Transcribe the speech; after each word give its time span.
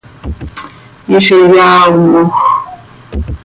Hizi 1.07 1.35
yaaomoj. 1.55 2.29